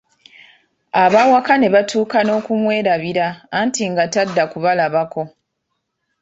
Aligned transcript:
Abaawaka 1.03 1.53
ne 1.57 1.67
batuuka 1.75 2.19
n'okumwerabira 2.23 3.27
anti 3.59 3.83
nga 3.91 4.05
tadda 4.13 4.43
kubalabako. 4.51 5.21